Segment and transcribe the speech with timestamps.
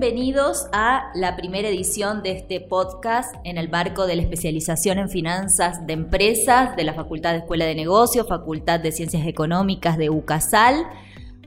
[0.00, 5.10] Bienvenidos a la primera edición de este podcast en el marco de la especialización en
[5.10, 10.08] finanzas de empresas de la Facultad de Escuela de Negocios, Facultad de Ciencias Económicas de
[10.08, 10.86] UCASAL.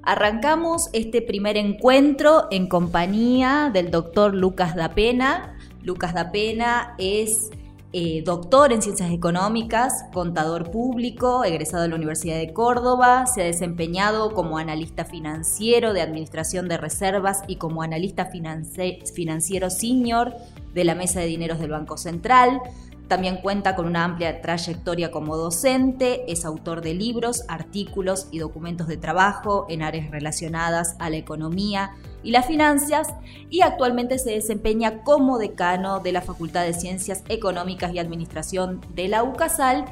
[0.04, 5.58] Arrancamos este primer encuentro en compañía del doctor Lucas Dapena.
[5.82, 7.50] Lucas Dapena es
[7.96, 13.46] eh, doctor en ciencias económicas, contador público, egresado de la Universidad de Córdoba, se ha
[13.46, 20.34] desempeñado como analista financiero de administración de reservas y como analista financiero senior
[20.74, 22.62] de la Mesa de Dineros del Banco Central.
[23.08, 28.88] También cuenta con una amplia trayectoria como docente, es autor de libros, artículos y documentos
[28.88, 31.92] de trabajo en áreas relacionadas a la economía
[32.24, 33.14] y las finanzas
[33.50, 39.10] y actualmente se desempeña como decano de la Facultad de Ciencias Económicas y Administración de
[39.10, 39.86] la UCASAL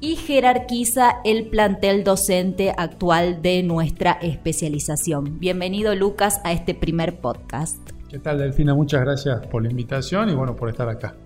[0.00, 5.40] y jerarquiza el plantel docente actual de nuestra especialización.
[5.40, 7.78] Bienvenido Lucas a este primer podcast.
[8.08, 8.74] ¿Qué tal Delfina?
[8.74, 11.16] Muchas gracias por la invitación y bueno, por estar acá.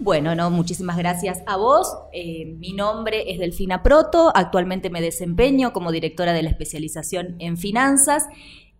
[0.00, 1.96] Bueno, no, muchísimas gracias a vos.
[2.12, 7.56] Eh, mi nombre es Delfina Proto, actualmente me desempeño como directora de la especialización en
[7.56, 8.26] finanzas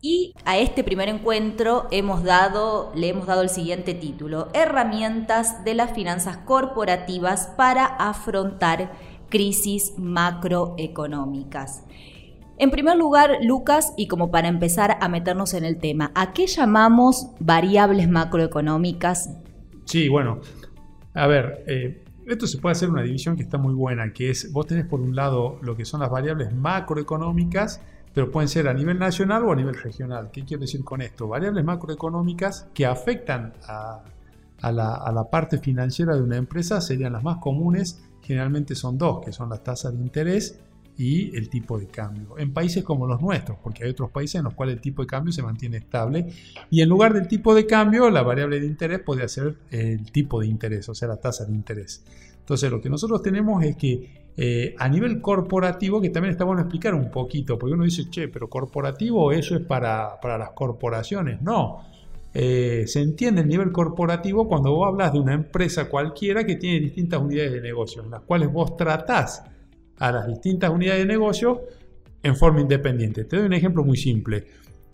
[0.04, 5.74] y a este primer encuentro hemos dado, le hemos dado el siguiente título, Herramientas de
[5.74, 8.92] las finanzas corporativas para afrontar
[9.28, 11.84] crisis macroeconómicas.
[12.58, 16.48] En primer lugar, Lucas, y como para empezar a meternos en el tema, ¿a qué
[16.48, 19.30] llamamos variables macroeconómicas?
[19.84, 20.40] Sí, bueno,
[21.14, 24.52] a ver, eh, esto se puede hacer una división que está muy buena, que es,
[24.52, 27.80] vos tenés por un lado lo que son las variables macroeconómicas,
[28.14, 30.30] pero pueden ser a nivel nacional o a nivel regional.
[30.30, 31.28] ¿Qué quiero decir con esto?
[31.28, 34.02] Variables macroeconómicas que afectan a,
[34.70, 39.48] la, parte financiera de una empresa serían las más comunes, generalmente son dos, que son
[39.48, 40.60] las tasas de interés
[40.96, 42.38] y el tipo de cambio.
[42.38, 45.06] En países como los nuestros, porque hay otros países en los cuales el tipo de
[45.06, 46.26] cambio se mantiene estable
[46.70, 50.40] y en lugar del tipo de cambio, la variable de interés puede ser el tipo
[50.40, 52.04] de interés, o sea, la tasa de interés.
[52.38, 56.62] Entonces, lo que nosotros tenemos es que eh, a nivel corporativo, que también está bueno
[56.62, 61.42] explicar un poquito, porque uno dice, che, pero corporativo eso es para, las corporaciones.
[61.42, 61.84] No,
[62.32, 66.80] eh, se entiende el nivel corporativo cuando vos hablas de una empresa cualquiera que tiene
[66.80, 69.44] distintas unidades de negocio, en las cuales vos tratás
[69.98, 71.60] a las distintas unidades de negocio
[72.22, 73.24] en forma independiente.
[73.24, 74.46] Te doy un ejemplo muy simple.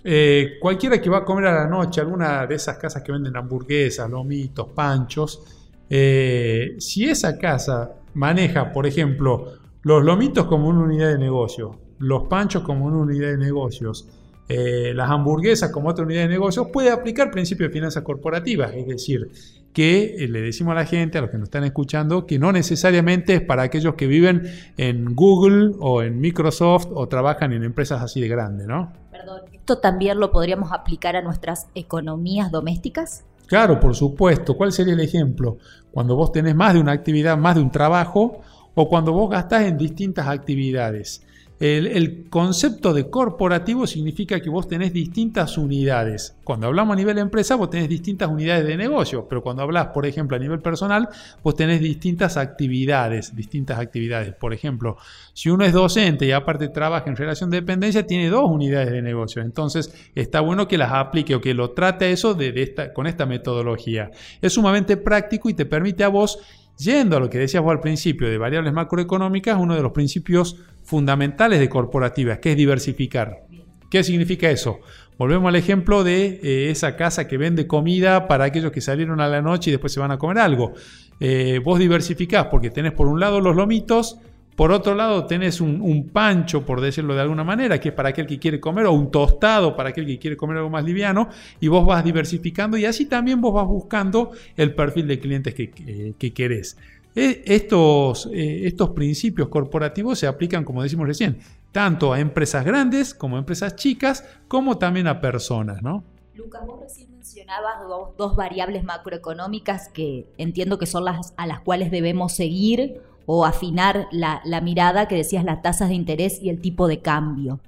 [0.02, 3.36] Eh, cualquiera que va a comer a la noche, alguna de esas casas que venden
[3.36, 5.57] hamburguesas, lomitos, panchos,
[5.88, 12.62] si esa casa maneja, por ejemplo, los lomitos como una unidad de negocio, los panchos
[12.62, 14.08] como una unidad de negocios,
[14.48, 18.86] eh, las hamburguesas como otra unidad de negocios, puede aplicar principio de finanzas corporativas, es
[18.86, 19.30] decir,
[19.74, 22.50] que eh, le decimos a la gente, a los que nos están escuchando, que no
[22.50, 28.00] necesariamente es para aquellos que viven en Google o en Microsoft o trabajan en empresas
[28.00, 28.92] así de grandes, ¿no?
[29.10, 33.24] Perdón, ¿esto también lo podríamos aplicar a nuestras economías domésticas?
[33.48, 34.56] Claro, por supuesto.
[34.56, 35.56] ¿Cuál sería el ejemplo?
[35.90, 38.42] Cuando vos tenés más de una actividad, más de un trabajo,
[38.74, 41.22] o cuando vos gastás en distintas actividades.
[41.60, 46.36] El, concepto de corporativo significa que vos tenés distintas unidades.
[46.44, 50.06] Cuando hablamos a nivel empresa, vos tenés distintas unidades de negocio, pero cuando hablas, por
[50.06, 51.08] ejemplo, a nivel personal,
[51.42, 54.34] vos tenés distintas actividades, distintas actividades.
[54.34, 54.98] Por ejemplo,
[55.32, 59.02] si uno es docente y aparte trabaja en relación de dependencia, tiene dos unidades de
[59.02, 59.42] negocio.
[59.42, 64.12] Entonces, está bueno que las aplique o que lo trate eso de, con esta metodología.
[64.40, 66.38] Es sumamente práctico y te permite a vos
[66.78, 70.56] Yendo a lo que decías vos al principio de variables macroeconómicas, uno de los principios
[70.84, 73.42] fundamentales de corporativas, que es diversificar.
[73.90, 74.80] ¿Qué significa eso?
[75.18, 79.26] Volvemos al ejemplo de eh, esa casa que vende comida para aquellos que salieron a
[79.26, 80.74] la noche y después se van a comer algo.
[81.18, 84.18] Eh, vos diversificás porque tenés por un lado los lomitos,
[84.58, 88.26] por otro lado, tenés un, pancho, por decirlo de alguna manera, que es para aquel
[88.26, 91.28] que quiere comer, o un tostado para aquel que quiere comer algo más liviano,
[91.60, 96.32] y vos vas diversificando y así también vos vas buscando el perfil de clientes que,
[96.34, 96.76] querés.
[97.14, 101.38] E, estos, eh, estos principios corporativos se aplican, como decimos recién,
[101.70, 106.02] tanto a empresas grandes como a empresas chicas, como también a personas, ¿no?
[106.34, 107.76] Lucas, vos recién mencionabas
[108.16, 114.08] dos variables macroeconómicas que entiendo que son las a las cuales debemos seguir o afinar
[114.10, 117.60] la, mirada que decías las tasas de interés y el tipo de cambio.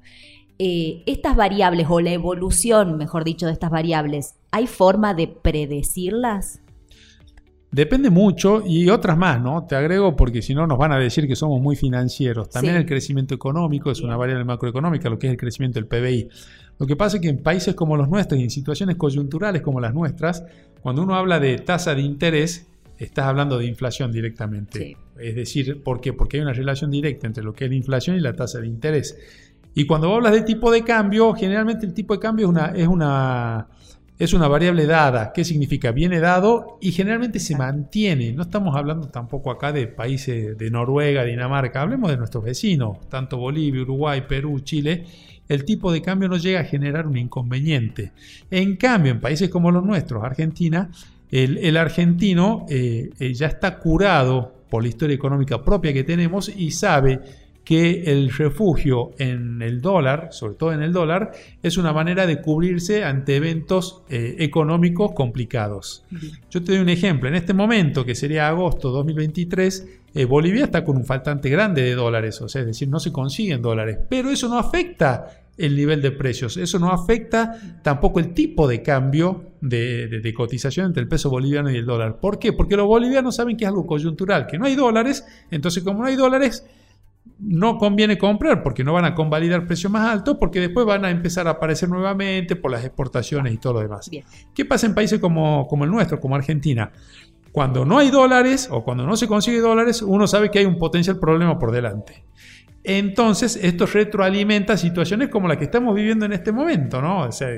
[0.59, 6.63] Eh, estas variables o la evolución, mejor dicho, de estas variables, ¿hay forma de predecirlas?
[7.73, 9.67] Depende mucho y otras más, ¿no?
[9.67, 12.49] Te agrego porque si no nos van a decir que somos muy financieros.
[12.49, 16.29] También el crecimiento económico es una variable macroeconómica, lo que es el crecimiento del PBI.
[16.79, 19.79] Lo que pasa es que en países como los nuestros y en situaciones coyunturales como
[19.79, 20.43] las nuestras,
[20.81, 22.67] cuando uno habla de tasa de interés,
[23.01, 24.97] estás hablando de inflación directamente.
[25.19, 26.13] Es decir, ¿por qué?
[26.13, 28.67] Porque hay una relación directa entre lo que es la inflación y la tasa de
[28.67, 29.17] interés.
[29.75, 32.89] Y cuando hablas de tipo de cambio, generalmente el tipo de cambio es una, es
[32.89, 33.69] una,
[34.19, 35.33] es una variable dada.
[35.33, 35.93] ¿Qué significa?
[35.93, 38.33] Viene dado y generalmente se mantiene.
[38.33, 43.39] No estamos hablando tampoco acá de países de Noruega, Dinamarca, hablemos de nuestros vecinos, tanto
[43.39, 45.07] Bolivia, Uruguay, Perú, Chile.
[45.49, 48.13] El tipo de cambio no llega a generar un inconveniente.
[48.51, 50.91] En cambio, en países como los nuestros, Argentina,
[51.31, 56.71] el, argentino eh, eh, ya está curado por la historia económica propia que tenemos y
[56.71, 57.21] sabe
[57.65, 61.31] que el refugio en el dólar, sobre todo en el dólar,
[61.63, 66.05] es una manera de cubrirse ante eventos eh, económicos complicados.
[66.51, 67.29] Yo te doy un ejemplo.
[67.29, 71.95] En este momento, que sería agosto 2023, eh, Bolivia está con un faltante grande de
[71.95, 76.03] dólares, o sea, es decir, no se consiguen dólares, pero eso no afecta el nivel
[76.03, 81.09] de precios, eso no afecta tampoco el tipo de cambio de, de cotización entre el
[81.09, 82.19] peso boliviano y el dólar.
[82.21, 82.53] ¿Por qué?
[82.53, 86.07] Porque los bolivianos saben que es algo coyuntural, que no hay dólares, entonces como no
[86.07, 86.65] hay dólares,
[87.39, 91.11] no conviene comprar porque no van a convalidar precios más altos porque después van a
[91.11, 94.11] empezar a aparecer nuevamente por las exportaciones y todo lo demás.
[94.55, 96.93] ¿Qué pasa en países como, como el nuestro, como Argentina?
[97.53, 100.79] Cuando no hay dólares o cuando no se consigue dólares, uno sabe que hay un
[100.79, 102.25] potencial problema por delante.
[102.83, 107.27] Entonces, esto retroalimenta situaciones como la que estamos viviendo en este momento, ¿no?
[107.27, 107.49] O sea,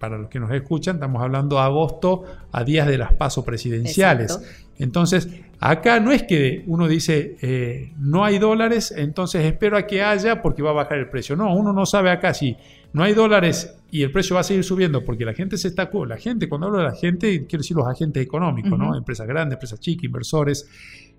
[0.00, 4.40] para los que nos escuchan, estamos hablando de agosto a días de las pasos presidenciales.
[4.78, 5.28] Entonces,
[5.60, 10.40] acá no es que uno dice, eh, no hay dólares, entonces espero a que haya
[10.40, 11.36] porque va a bajar el precio.
[11.36, 12.56] No, uno no sabe acá si
[12.94, 15.90] no hay dólares y el precio va a seguir subiendo porque la gente se está...
[16.08, 18.96] La gente, cuando hablo de la gente, quiero decir los agentes económicos, ¿no?
[18.96, 20.66] Empresas grandes, empresas chicas, inversores,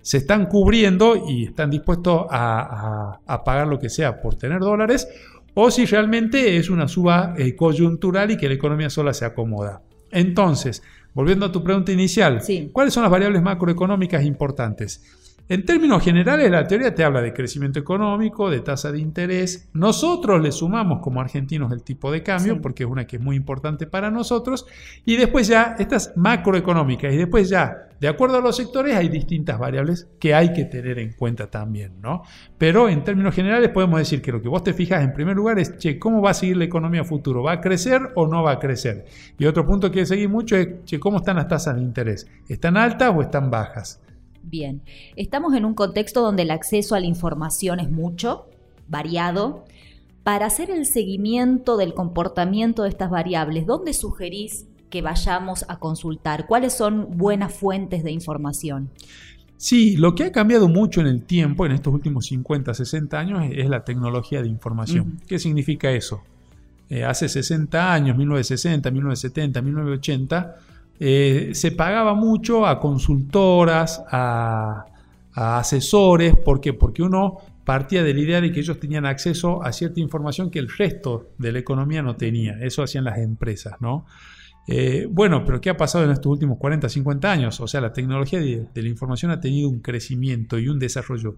[0.02, 5.08] se están cubriendo y están dispuestos a, a pagar lo que sea por tener dólares
[5.54, 9.82] o si realmente es una suba eh, coyuntural y que la economía sola se acomoda.
[10.12, 10.84] Entonces,
[11.14, 15.02] volviendo a tu pregunta inicial, ¿cuáles son las variables macroeconómicas importantes?
[15.52, 19.68] En términos generales, la teoría te habla de crecimiento económico, de tasa de interés.
[19.74, 23.36] Nosotros le sumamos como argentinos el tipo de cambio, porque es una que es muy
[23.36, 24.66] importante para nosotros.
[25.06, 27.14] Y después ya, estas macroeconómicas.
[27.14, 30.98] Y después ya, de acuerdo a los sectores, hay distintas variables que hay que tener
[30.98, 32.24] en cuenta también, ¿no?
[32.58, 35.60] Pero en términos generales podemos decir que lo que vos te fijas en primer lugar
[35.60, 37.44] es, che, ¿cómo va a seguir la economía futuro?
[37.44, 39.06] ¿Va a crecer o no va a crecer?
[39.38, 42.26] Y otro punto que seguir mucho es, che, ¿cómo están las tasas de interés?
[42.50, 44.02] ¿Están altas o están bajas?
[44.42, 44.82] Bien,
[45.16, 48.48] estamos en un contexto donde el acceso a la información es mucho,
[48.88, 49.66] variado.
[50.24, 56.46] Para hacer el seguimiento del comportamiento de estas variables, ¿dónde sugerís que vayamos a consultar?
[56.46, 58.92] ¿Cuáles son buenas fuentes de información?
[59.58, 63.44] Sí, lo que ha cambiado mucho en el tiempo, en estos últimos 50, 60 años,
[63.52, 65.20] es la tecnología de información.
[65.28, 66.22] ¿Qué significa eso?
[66.90, 70.56] Eh, hace 60 años, 1960, 1970, 1980,
[71.00, 74.86] eh, se pagaba mucho a consultoras, a,
[75.34, 76.74] asesores, ¿por qué?
[76.74, 80.60] Porque uno partía de la idea de que ellos tenían acceso a cierta información que
[80.60, 82.58] el resto de la economía no tenía.
[82.62, 84.06] Eso hacían las empresas, ¿no?
[84.68, 87.60] Eh, bueno, pero ¿qué ha pasado en estos últimos 40, 50 años?
[87.60, 91.38] O sea, la tecnología de la información ha tenido un crecimiento y un desarrollo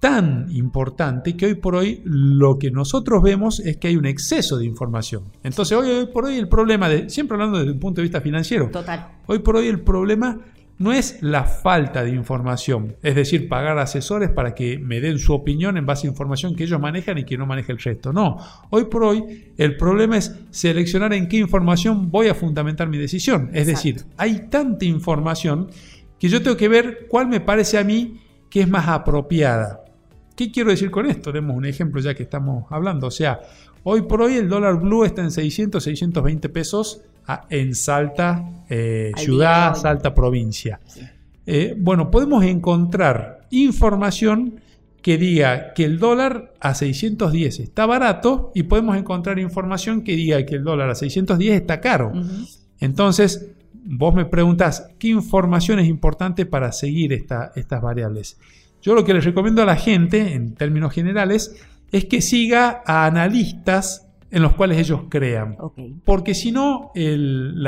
[0.00, 4.56] tan importante que hoy por hoy lo que nosotros vemos es que hay un exceso
[4.56, 5.24] de información.
[5.42, 8.70] Entonces hoy, por hoy el problema, de, siempre hablando desde un punto de vista financiero,
[8.70, 9.08] Total.
[9.26, 10.38] hoy por hoy el problema
[10.78, 15.34] no es la falta de información, es decir, pagar asesores para que me den su
[15.34, 18.12] opinión en base a información que ellos manejan y que no maneja el resto.
[18.12, 18.38] No,
[18.70, 23.50] hoy por hoy el problema es seleccionar en qué información voy a fundamentar mi decisión.
[23.52, 25.68] Es decir, hay tanta información
[26.18, 29.84] que yo tengo que ver cuál me parece a mí que es más apropiada.
[30.36, 31.32] ¿Qué quiero decir con esto?
[31.32, 33.08] Demos un ejemplo ya que estamos hablando.
[33.08, 33.40] O sea,
[33.90, 37.00] hoy por hoy el dólar blue está en 600, 620 pesos
[37.48, 40.78] en Salta eh, ciudad, Salta provincia.
[41.46, 44.60] Eh, bueno, podemos encontrar información
[45.00, 50.44] que diga que el dólar a 610 está barato y podemos encontrar información que diga
[50.44, 52.12] que el dólar a 610 está caro.
[52.80, 58.38] Entonces, vos me preguntas, ¿qué información es importante para seguir estas variables?
[58.82, 61.56] Yo lo que les recomiendo a la gente, en términos generales,
[61.92, 65.56] es que siga a analistas en los cuales ellos crean.
[66.04, 67.66] Porque si no, el,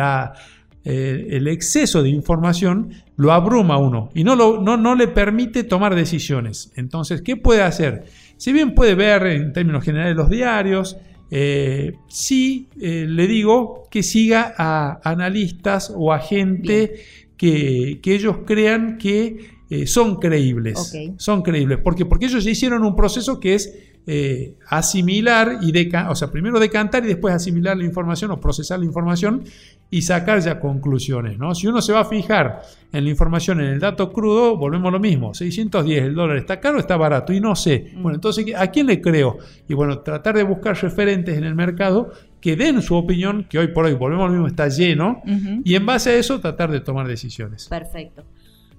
[0.85, 5.95] el, exceso de información lo abruma a uno y no, lo, no, le permite tomar
[5.95, 6.71] decisiones.
[6.77, 8.05] Entonces, ¿qué puede hacer?
[8.37, 10.99] Si bien puede ver en términos generales los diarios,
[11.31, 16.95] eh, sí eh, le digo que siga a analistas o a gente
[17.37, 20.93] que, que ellos crean que eh, son creíbles.
[21.17, 21.79] Son creíbles.
[21.79, 23.73] ¿Por Porque ellos hicieron un proceso que es
[24.07, 28.79] eh, asimilar y decantar, o sea, primero decantar y después asimilar la información o procesar
[28.79, 29.45] la información
[29.91, 31.39] y sacar ya conclusiones.
[31.39, 31.55] ¿no?
[31.55, 34.93] Si uno se va a fijar en la información, en el dato crudo, volvemos a
[34.93, 35.35] lo mismo.
[35.35, 37.93] 610, el dólar está caro, está barato y no sé.
[37.95, 38.03] Mm.
[38.03, 39.39] Bueno, entonces, ¿a quién le creo?
[39.69, 43.69] Y bueno, tratar de buscar referentes en el mercado que den su opinión, que hoy
[43.69, 45.23] por hoy, volvemos al mismo, está lleno,
[45.63, 47.69] y en base a eso tratar de tomar decisiones.
[47.69, 48.25] Perfecto.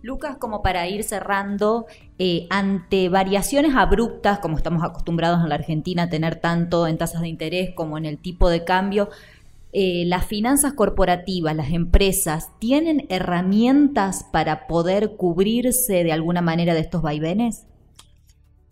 [0.01, 1.85] Lucas, como para ir cerrando,
[2.17, 7.21] eh, ante variaciones abruptas, como estamos acostumbrados en la Argentina a tener tanto en tasas
[7.21, 9.09] de interés como en el tipo de cambio,
[9.73, 16.81] eh, las finanzas corporativas, las empresas, ¿tienen herramientas para poder cubrirse de alguna manera de
[16.81, 17.65] estos vaivenes?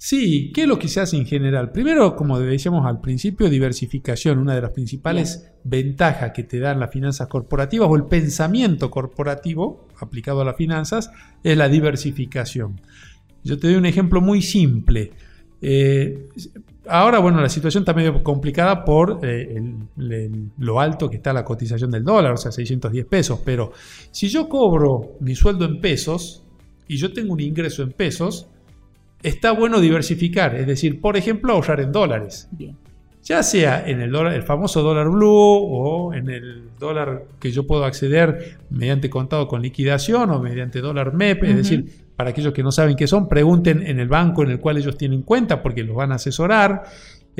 [0.02, 1.74] Sí, ¿qué es lo que se hace en general?
[1.74, 4.40] Primero, como decíamos al principio, diversificación.
[4.40, 9.90] Una de las principales ventajas que te dan las finanzas corporativas o el pensamiento corporativo
[10.00, 11.12] aplicado a las finanzas
[11.44, 12.80] es la diversificación.
[13.44, 15.12] Yo te doy un ejemplo muy simple.
[15.62, 16.30] Eh,
[16.88, 21.34] ahora, bueno, la situación está medio complicada por eh, el- el- lo alto que está
[21.34, 23.42] la cotización del dólar, o sea, 610 pesos.
[23.44, 23.74] Pero
[24.12, 26.42] si yo cobro mi sueldo en pesos
[26.88, 28.48] y yo tengo un ingreso en pesos,
[29.24, 32.76] está bueno diversificar, es decir, por ejemplo, ahorrar en dólares, Bien.
[33.24, 37.68] ya sea en el, dólar, el famoso dólar blue o en el dólar que yo
[37.68, 41.86] puedo acceder mediante contado con liquidación o mediante dólar MEP, es decir,
[42.16, 44.98] para aquellos que no saben qué son, pregunten en el banco en el cual ellos
[44.98, 46.84] tienen cuenta porque los van a asesorar,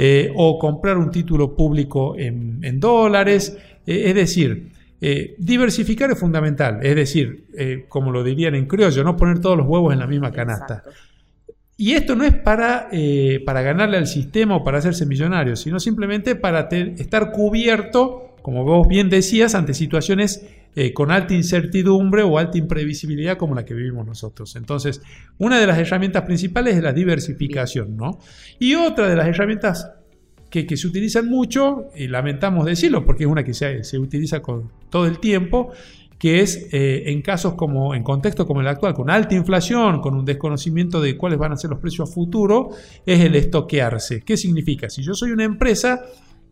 [0.02, 4.70] eh, o comprar un título público en, en dólares, eh, es decir,
[5.02, 9.68] eh, diversificar es fundamental, es decir, como lo dirían en criollo, no poner todos los
[9.68, 10.76] huevos en la misma canasta.
[10.76, 10.92] Exacto.
[11.82, 15.80] Y esto no es para, eh, para ganarle al sistema o para hacerse millonario, sino
[15.80, 20.46] simplemente para estar cubierto, como vos bien decías, ante situaciones
[20.76, 24.58] eh, con alta incertidumbre o alta imprevisibilidad como la que vivimos nosotros.
[24.58, 25.02] Entonces,
[25.38, 28.20] una de las herramientas principales es la diversificación, ¿no?
[28.60, 29.90] Y otra de las herramientas
[30.50, 34.42] que, que se utilizan mucho, y lamentamos decirlo porque es una que se, se utiliza
[34.42, 35.72] con todo el tiempo,
[36.20, 40.16] que es eh, en casos como, en contextos como el actual, con alta inflación, con
[40.16, 42.72] un desconocimiento de cuáles van a ser los precios a futuro,
[43.06, 44.22] es el estoquearse.
[44.22, 44.90] ¿Qué significa?
[44.90, 46.02] Si yo soy una empresa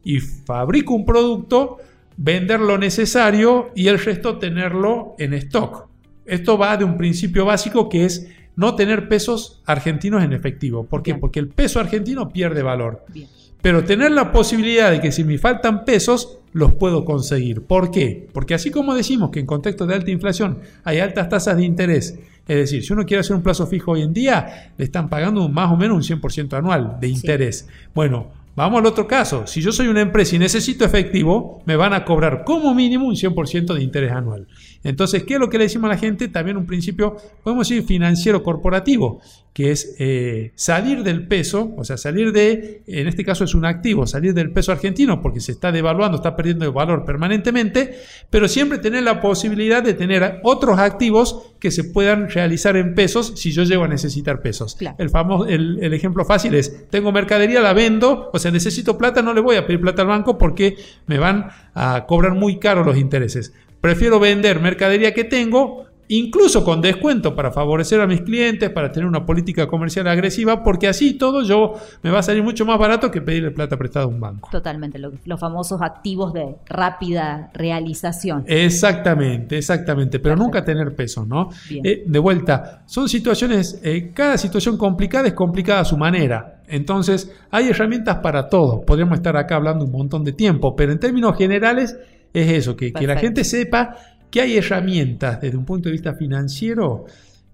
[0.03, 1.77] y fabrico un producto,
[2.15, 5.89] vender lo necesario y el resto tenerlo en stock.
[6.25, 10.86] Esto va de un principio básico que es no tener pesos argentinos en efectivo.
[10.86, 11.12] ¿Por qué?
[11.12, 11.19] Bien.
[11.19, 13.03] Porque el peso argentino pierde valor.
[13.13, 13.27] Bien.
[13.67, 17.63] Pero tener la posibilidad de que si me faltan pesos, los puedo conseguir.
[17.63, 18.25] ¿Por qué?
[18.31, 22.17] Porque así como decimos que en contextos de alta inflación hay altas tasas de interés,
[22.47, 25.50] es decir, si uno quiere hacer un plazo fijo hoy en día, le están pagando
[25.50, 27.15] más o menos un 100% anual de Sí.
[27.15, 27.67] interés.
[27.93, 28.27] Bueno,
[28.58, 29.46] vamos al otro caso.
[29.46, 33.16] Si yo soy una empresa y necesito efectivo, me van a cobrar como mínimo un
[33.16, 34.48] 100% de interés anual.
[34.84, 36.28] Entonces, ¿qué es lo que le decimos a la gente?
[36.28, 39.22] También un principio, podemos decir, financiero corporativo,
[39.54, 43.66] que es eh, salir del peso, o sea, salir de, en este caso es un
[43.66, 47.96] activo, salir del peso argentino porque se está devaluando, está perdiendo valor permanentemente,
[48.30, 53.34] pero siempre tener la posibilidad de tener otros activos que se puedan realizar en pesos
[53.36, 54.76] si yo llego a necesitar pesos.
[54.76, 54.96] Claro.
[55.00, 59.22] El, famoso, el, el ejemplo fácil es, tengo mercadería, la vendo, o sea, necesito plata,
[59.22, 62.84] no le voy a pedir plata al banco porque me van a cobrar muy caro
[62.84, 63.54] los intereses.
[63.82, 69.08] Prefiero vender mercadería que tengo, incluso con descuento para favorecer a mis clientes, para tener
[69.08, 71.74] una política comercial agresiva, porque así todo yo
[72.04, 74.50] me va a salir mucho más barato que pedirle plata prestada a un banco.
[74.52, 78.44] Totalmente, lo- los famosos activos de rápida realización.
[78.48, 80.44] Exactamente, exactamente, pero Perfecto.
[80.46, 81.50] nunca tener peso, ¿no?
[81.70, 86.62] Eh, de vuelta, son situaciones, eh, cada situación complicada es complicada a su manera.
[86.68, 88.82] Entonces, hay herramientas para todo.
[88.82, 91.98] Podríamos estar acá hablando un montón de tiempo, pero en términos generales
[92.34, 93.96] es eso, que, que la gente sepa
[94.29, 97.05] que hay herramientas desde un punto de vista financiero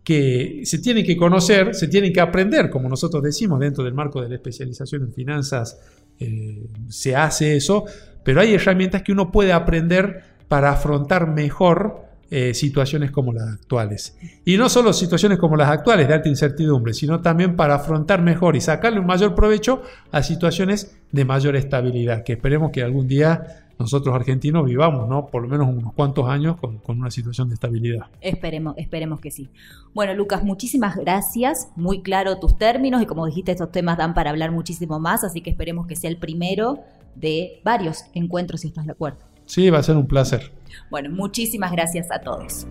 [0.03, 4.21] que se tienen que conocer, se tienen que aprender, como nosotros decimos dentro del marco
[4.21, 5.79] de la especialización en finanzas,
[6.19, 7.85] eh, se hace eso,
[8.23, 14.17] pero hay herramientas que uno puede aprender para afrontar mejor eh, situaciones como las actuales.
[14.43, 18.55] Y no solo situaciones como las actuales de alta incertidumbre, sino también para afrontar mejor
[18.55, 23.62] y sacarle un mayor provecho a situaciones de mayor estabilidad, que esperemos que algún día
[23.79, 25.27] nosotros argentinos vivamos, ¿no?
[25.27, 28.07] Por lo menos unos cuantos años con, con una situación de estabilidad.
[28.21, 29.49] Esperemos, esperemos que sí.
[29.93, 31.69] Bueno, Lucas, muchísimas gracias.
[31.75, 35.41] Muy claro tus términos y como dijiste, estos temas dan para hablar muchísimo más, así
[35.41, 36.79] que esperemos que sea el primero
[37.15, 39.19] de varios encuentros, si estás de acuerdo.
[39.45, 40.51] Sí, va a ser un placer.
[40.89, 42.65] Bueno, muchísimas gracias a todos.